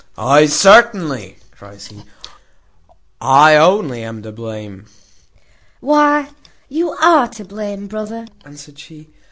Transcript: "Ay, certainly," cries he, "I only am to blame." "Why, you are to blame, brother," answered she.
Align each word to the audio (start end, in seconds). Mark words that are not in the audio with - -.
"Ay, 0.17 0.47
certainly," 0.47 1.35
cries 1.51 1.85
he, 1.89 2.03
"I 3.21 3.55
only 3.55 4.01
am 4.03 4.23
to 4.23 4.31
blame." 4.31 4.87
"Why, 5.79 6.29
you 6.69 6.89
are 6.93 7.27
to 7.27 7.45
blame, 7.45 7.85
brother," 7.85 8.25
answered 8.43 8.79
she. 8.79 9.09